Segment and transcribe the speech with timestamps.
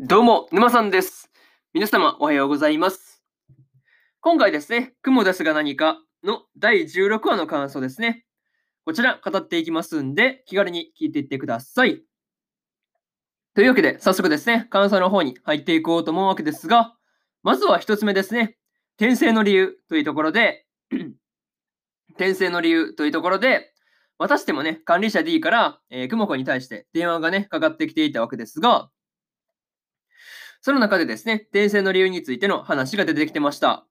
[0.00, 1.28] どうも、沼さんです。
[1.74, 3.20] 皆様、おはようございます。
[4.20, 8.24] 今回ですね、雲ですが何かの第16話の感想ですね。
[8.84, 12.04] こちら、語っていきますんで、気軽に聞いていってください。
[13.56, 16.94] というわけで、早速ですね、感想の方に入っていこうと思うわけですが、
[17.42, 18.56] まずは一つ目ですね、
[18.98, 20.64] 転生の理由というところで、
[22.14, 23.74] 転生の理由というところで、
[24.16, 28.92] またしてもね、管理者 D から、えー、雲子に対して電話がね、かかってきていたわけですが、
[30.60, 33.86] その中でですね、転生の理由についての話が出てきてました。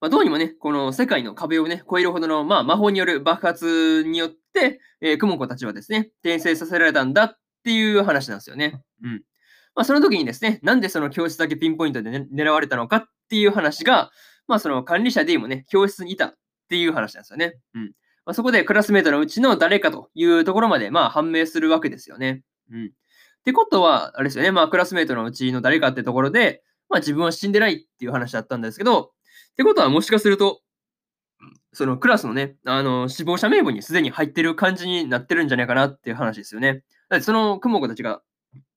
[0.00, 8.82] まあ、どうにもね、この世界の壁をね、越えるほどの、まあ、魔法による爆発によって、えー、雲子たちはですね、転生させられたんだっていう話なんですよね。
[9.02, 9.22] うん。
[9.74, 14.10] まあ、その時にですね、なんでその教室だけピンポイントで、ね、狙われたのかっていう話が、
[14.46, 16.34] まあ、その管理者 D もね、教室にいたっ
[16.68, 17.54] ていう話なんですよね。
[17.74, 17.82] うん。
[18.26, 22.42] まあ、そこでクラスメートのうちの誰かというところまで、まあ、判明するわけですよね。
[22.70, 22.92] うん。
[23.46, 29.08] ってことは、あれですよね、まあ、クラスメートのうちの誰かってところで、まあ、自分は死んでないっていう話だったんですけど、っ
[29.56, 30.62] てことは、もしかすると、
[31.72, 36.82] そのクラスのね、あの、死亡者名簿にすでに入ってる感じになってるんじゃないかなっていう話ですよね。
[37.08, 38.20] だってその雲子たちが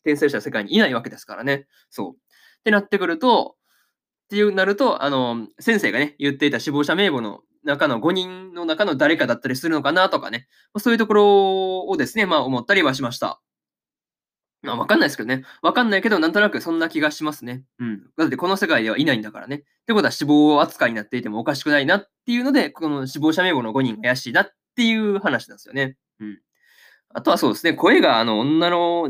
[0.03, 1.65] 転生した世界にいないわけですからね。
[1.89, 2.11] そう。
[2.11, 2.15] っ
[2.63, 3.55] てなってくると、
[4.25, 13.41] っていうなると、あの、先生がね、言っていた死亡者名簿の中の5人の中の誰かだったりするのかなとかね、そういうところをですね、まあ思ったりはしました。
[14.61, 15.45] まあ、わかんないですけどね。
[15.61, 17.63] わかんないけど、なんとなくそんな気がしますね。
[17.79, 18.03] うん。
[18.17, 19.55] だってこの世界ではいないんだからね。
[19.57, 25.95] ってことは死亡扱いになっていてもおかしくないなっていうので、この死亡者名簿の5人怪しいなっていう話なんですよね。
[26.19, 26.39] うん。
[27.13, 29.09] あとはそうですね、声があの女の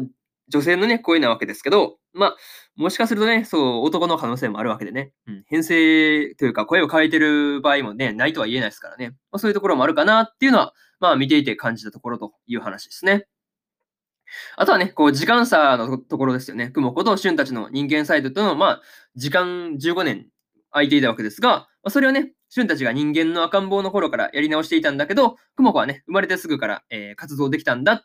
[0.50, 2.38] 女性のね、声なわけですけど、まあ、
[2.75, 5.11] もしかするとね、そう、男の可能性もあるわけでね。
[5.28, 5.44] うん。
[5.47, 9.09] 編成というか声を変えてる場合もね、ないとは言えないですからね。
[9.31, 13.25] まあ、そういうところもあるかなっていうのは、まあ見ていて感じたところという話ですね。
[14.55, 16.69] あとはね、こう、時間差のところですよね。
[16.69, 18.81] 雲子と俊たちの人間サイドとの、まあ、
[19.16, 20.27] 時間15年
[20.72, 28.01] 空いていたわけですが、まあ、それをね、俊たちが人間の赤ん坊の頃からやり直していたんだけど、雲子はね、生まれてすぐから、えー、活動できたんだっ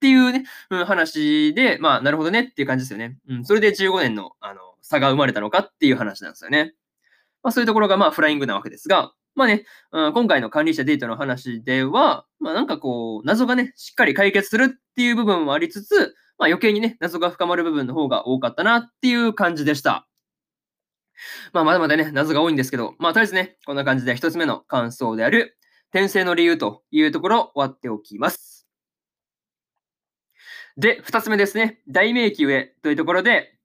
[0.00, 3.18] ていうね、うん、話で、まあ、なるほどねっていう感じですよね。
[3.28, 6.74] うん、それで15年の、あの、差が生まれたのかっていう話なんですよね。
[7.46, 9.62] まあ、そういうところが、まあ、フライングなわけですが、まあね、
[9.92, 20.08] うん、今回の管理者デートの話では、まあなんかこう、謎がね、しっかり解決するっていう部分もありつつ、まあ余計にね、謎が深まる部分の方が多かったなっていう感じでした。
[21.52, 25.56] まあまだまだね、謎が多いんですけど、まあとりあえずね、こんな感じで一つ目の感想である、
[25.90, 28.66] 転生の理由というところを終わっておきます。
[30.76, 33.56] で、二つ目ですね、大迷宮へというところで、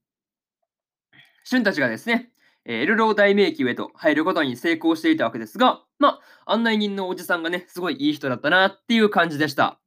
[1.45, 2.30] 俊たちがですね、
[2.65, 9.79] えエルロー大迷宮へと入ることに成功していたわけですが、まあ、案内人のおじさんがね、すごいいい人だったなっていう感じでした。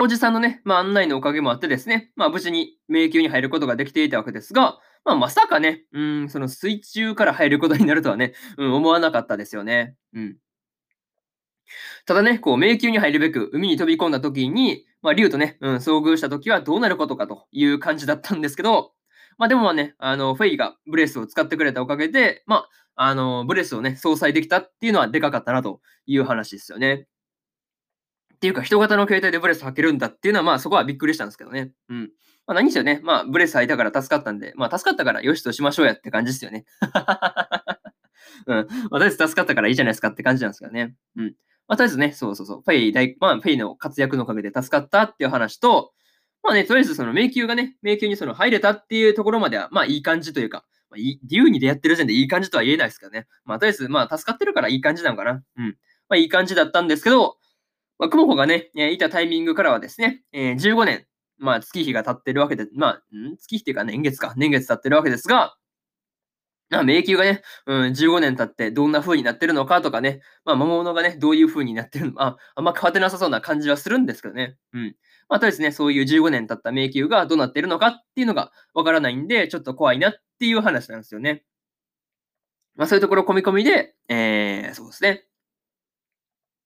[0.00, 9.96] おじさんのね、まあ、案内のおかげもあってですね、まあ、無事に迷宮に入ることができていたわけですが、まあ、まさかね、うん、その水中から入ることになるとはね、うん、思わなかったですよね。
[10.14, 10.36] うん。
[12.06, 18.92] ただね、こう、迷宮に入るべく海に飛び込んだ時に、まあ、竜とね、うん、遭遇した時はどうなることかという感じだったんですけど、
[19.38, 27.06] まあでもね、あの、フェイがブレスを使ってくれたおかげで、まあ、あの、ブレスをね、相殺できたっていうのはでかかったなという話ですよね。
[28.34, 31.70] っていうか、人型の携帯でブレス履けるんだっていうのは、まあそこはびっくりしたんですけどね。
[31.88, 32.10] うん。
[32.46, 36.64] まあ何しろね、まあブレス履いたから助かったんで、まあ助かったからよしとしましょうやって感じですよね。
[38.46, 38.56] うん。
[38.56, 40.96] まあとりあえず助かったからいいじゃないですかって感じなんですけどね。
[41.16, 41.34] うん。
[41.68, 45.92] まあとりあえずね、そうそうそう、フェイ大、まあフェイの活躍のおかげで助かったっていう話と、
[46.42, 53.26] まあね、とりあえずその迷宮がね、迷宮にその入れたっていうところまでは、まあいい感じというか、まあ、竜に出会ってる時点でいい感じとは言えないですけどね。
[53.44, 55.42] まあとりあえず、まあ助かってるからいい感じなのかな。
[55.56, 55.76] うん。
[56.08, 57.36] まあいい感じだったんですけど、
[57.98, 61.06] まあ、雲子がね、いたタイミングからはですね、えー、15年、
[61.38, 63.36] まあ月日が経ってるわけで、まあ、ん？
[63.36, 65.56] 月日っていうか年月か、年月経ってるわけですが、
[66.80, 74.56] あ、迷宮がね、うん、15年経ってどんな風になってるのかとかね、まあ、魔物がね、どういう風になってるのか、あんま変わってなさそうな感じはするんですけどね。
[74.72, 74.96] うん。
[75.28, 81.44] まあ、とりあえずね、そういう15年経った迷宮がどうなってるのかっていうのがわからないんで、ちょっと怖いなっていう話なんですよね。
[82.74, 85.24] まあ、そういうところ込み込みで、えー、そうですね。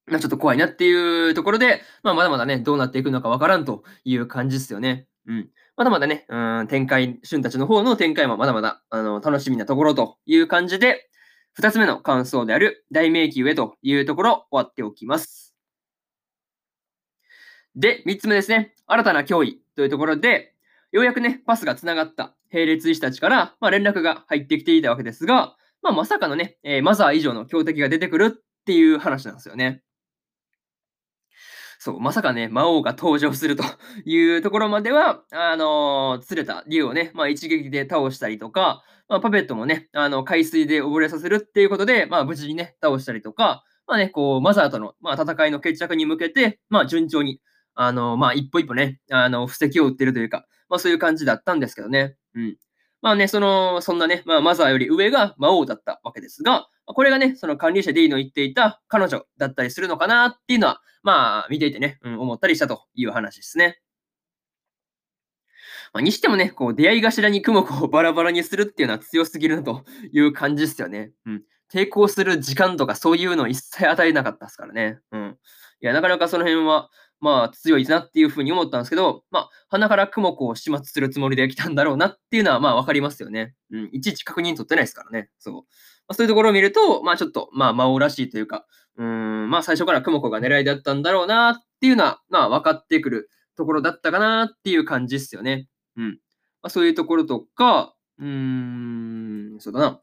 [0.07, 5.09] まあ、ちょっと怖いなっていうところで、まあ、まだまだね、どうなっていくのかわからんという感じですよね。
[5.27, 5.51] うん。
[5.77, 11.11] まだまだね、うん、展開、旬たちの方の展開もまだまだ、あの、楽しみなところという感じで、
[11.53, 15.55] 二つ目の感想である大迷宮へというところ終わっておきます。
[17.75, 18.75] で、三つ目ですね。
[18.87, 20.55] 新たな脅威というところで、
[20.93, 29.83] ようやくね、パスが繋がった並列医師たちから、まあ、連絡が入ってきていたわけですが、まあ、まさかのね、えー、マザー以上の強敵が出てくるっていう話なんですよね。
[31.87, 33.63] そう、まさかね、魔王が登場すると
[34.05, 47.41] いうところまでは、あの、釣れた竜をね、まあ、一撃で倒したりとか、まあ、パペットもね、あの、海水で溺れさせるっていうことで、まあ、無事にね、倒したりとか、まあね、こう、マザーとの、まあ、戦いの決着に向けて、まあ、順調に、
[47.77, 52.17] あの、まあ、一歩一歩ね、あの、布石を打ってるというか、まあ、そういう感じだったんですけどね。
[52.35, 52.57] うん。
[53.01, 63.81] まあね、その、そんなね、まあ、マザーより上が魔王だったわけですが、これがね、その管理者 D の言っていた彼女だったりするのかなっていうのは、まあ、見ていてね、うん、思ったりしたという話ですね。
[65.93, 71.13] まあ、にしてもね、こう、出会い頭に雲子をバラバラにするっていうのは強すぎるなという感じですよね。
[71.27, 71.43] うん。
[71.73, 75.01] 抵抗する時間とかそういうのを一切与えなかったですからね。
[75.11, 75.39] うん。
[75.81, 76.91] いや、なかなかその辺は、
[77.21, 83.55] まあ、強いなっていうふうに思ったんですけど、まあ、鼻から雲子を始末するつもりで来たんだろうなっていうのは、まあ、わかりますよね。
[83.71, 83.89] うん。
[83.93, 85.31] いちいち確認取ってないですからね。
[85.39, 85.63] そう。
[86.09, 88.67] まあ、そういうところを見ると、まあ、ちょっと、まあ、魔王らしいというか、
[88.97, 95.69] うん、まあ、最初から雲子が狙いだったんだろうなっていうのは、まあ、分かってくるところだったかなっていう感じですよね。
[95.97, 96.11] うん。
[96.63, 100.01] まあ、そういうところとか、うーん、そうだな。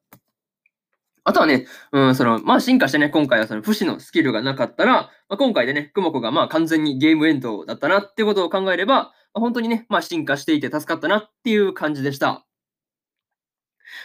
[1.25, 12.45] あとはね、うん、その、まあ、進化してね、今回はその、不死のスキルがなかったら、まあ、今回でね、クモコがまあ、完全にゲームエンドだったなってことを考えれば、ま、本当にね、まあ、進化していて助かったなっていう感じでした。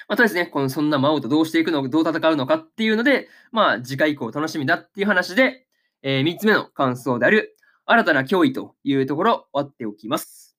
[0.08, 5.66] まあ、とりあえずね、このそんな魔王とどうしていくのか、どう戦うのかっていうので、まあ、次回以降楽しみだっていう話で、
[6.02, 10.56] えー、3つ目の感想である、新たな脅威というところ終わっておきます。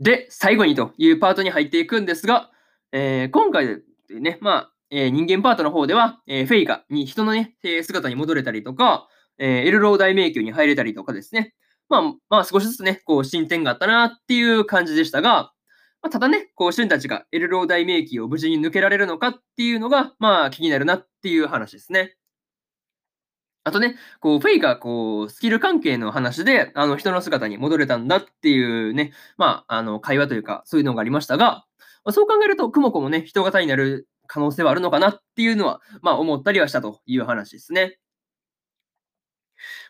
[0.00, 2.50] で、最後にというパートに入っていくんですが、
[2.92, 9.08] えー、今回でね、まあ、えー、人間パートの方では、えー、フェイが人のね、姿に戻れたりとか、
[9.38, 11.54] え、エルロー大迷宮に入れたりとかですね。
[11.88, 15.52] まあ、まあ、少しずつね、こう、進展があったなっていう感じでしたが、
[16.02, 22.16] まあ、ただね、こう、シュンたちがエルロー大迷宮を無事に抜けられるのかっていうのが、まあ、気になるなっていう話ですね。
[23.64, 31.66] あとね、こう、フェイが、こう、スキル関係の話で、あの、人の姿に戻れたんだっていうね、まあ、あの、会話というか、そういうのがありましたが、
[32.04, 37.98] まあ、そう考えると、クモコもね、人型になる可能性はあるのかなっていうのは、まあ、思ったりはしたという話ですね。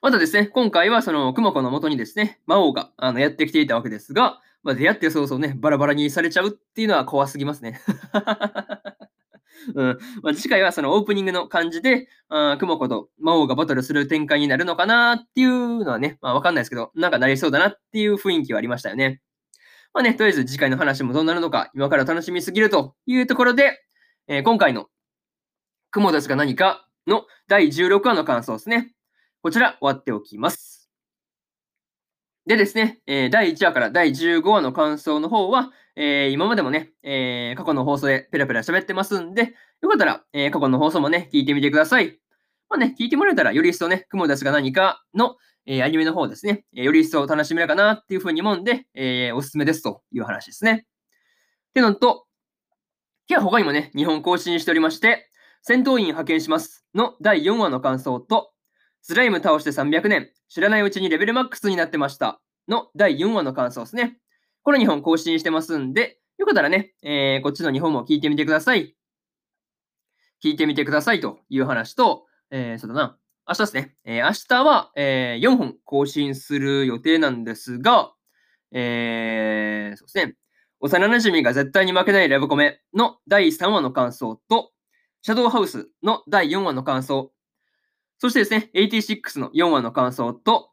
[0.03, 7.81] またですね、今回はその、クモコのもとにですね、魔王があのやってきていたわけですが、まあ、出会って早々ね、バラバラにされちゃうっていうのは怖すぎますね。
[9.75, 12.09] うんまあ、次回はそのオープニングの感じで、
[12.59, 19.21] クモコと魔王がバトルする展開になるのかなっていうのはね、まあ、わかんないですけど、なんかなりそうだなっていう雰囲気はありましたよね。
[19.93, 23.85] まあね、とりあえず次回の話もどうなるのか、今から楽しみすぎるというところで、
[24.27, 24.89] えー、今回の
[25.91, 28.93] 雲ですが何かの第16話の感想ですね。
[29.49, 30.91] こちら終わっておきます。
[32.47, 42.21] でですね、え、第1話から第15話の感想の方は、え、今までもね、え過去の放送でペラペラ喋ってますんで、よかったら、え過去の放送もね、聞いてみてください。
[42.69, 50.85] まあね、聞いてもらえたら、より一層ね、雲ですが何かの、えアニメの方ですね、えより一層楽しめるかなっていうふうに思うんで、えおすすめですという話ですね。
[51.71, 52.27] ってのと、
[53.31, 55.31] 今日は他にもね、日本更新しておりまして、
[55.63, 58.53] 戦闘員派遣しますの第4話の感想と、
[59.09, 64.19] スライム倒して300年、知らないうちにレベルマックスになってましたの第4話の感想ですね。
[64.63, 68.95] この2本更新してますんで、よかったらね、えー、こっちの2本も聞いてみてください。
[70.45, 73.19] 聞いてみてくださいという話と、えー、そうだな。
[73.49, 73.97] 明日ですね。
[74.05, 78.13] えー、明日は、えー、4本更新する予定なんですが、
[78.73, 80.37] えー、そうですね。
[80.81, 84.73] 幼馴染が絶対に負けないラブコメの第3話の感想と、
[85.23, 87.33] シャドウハウスの第4話の感想、
[88.19, 90.71] そしてですね、86の4話の感想と、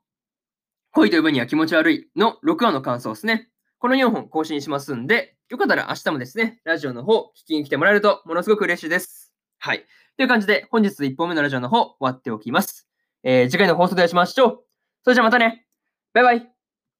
[0.91, 3.49] 恋と呼ぶには気持ち悪いの6話の感想ですね。
[3.77, 9.31] この4本更新しますんで、よかったら明日もですね、ラジオの方聞きに来てもらえるとものすごく嬉しいです。
[9.59, 9.85] はい。
[10.17, 12.87] という感じで、本日1本目のラジオの方終わっておきます。
[13.23, 14.63] えー、次回の放送でお会いしましょう。
[15.03, 15.67] それじゃあまたね。
[16.13, 16.54] バイバイ。